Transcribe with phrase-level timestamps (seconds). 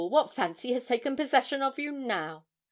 [0.09, 2.43] what fancy has taken possession of you now?'